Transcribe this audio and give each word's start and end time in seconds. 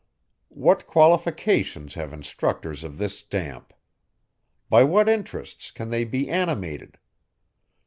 What 0.55 0.87
qualifications 0.87 1.93
have 1.93 2.11
instructors 2.11 2.83
of 2.83 2.97
this 2.97 3.19
stamp! 3.19 3.71
By 4.67 4.83
what 4.83 5.07
interests 5.07 5.69
can 5.69 5.91
they 5.91 6.05
be 6.05 6.27
animated? 6.27 6.97